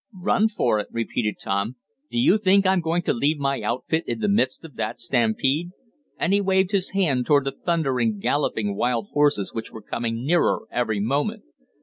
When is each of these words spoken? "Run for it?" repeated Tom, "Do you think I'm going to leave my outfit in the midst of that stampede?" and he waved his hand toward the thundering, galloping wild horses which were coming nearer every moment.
"Run 0.19 0.47
for 0.47 0.79
it?" 0.79 0.87
repeated 0.89 1.35
Tom, 1.39 1.75
"Do 2.09 2.17
you 2.17 2.39
think 2.39 2.65
I'm 2.65 2.81
going 2.81 3.03
to 3.03 3.13
leave 3.13 3.37
my 3.37 3.61
outfit 3.61 4.03
in 4.07 4.17
the 4.19 4.27
midst 4.27 4.65
of 4.65 4.75
that 4.77 4.99
stampede?" 4.99 5.69
and 6.17 6.33
he 6.33 6.41
waved 6.41 6.71
his 6.71 6.89
hand 6.89 7.27
toward 7.27 7.45
the 7.45 7.51
thundering, 7.51 8.17
galloping 8.17 8.75
wild 8.75 9.09
horses 9.13 9.53
which 9.53 9.71
were 9.71 9.83
coming 9.83 10.25
nearer 10.25 10.61
every 10.71 10.99
moment. 10.99 11.43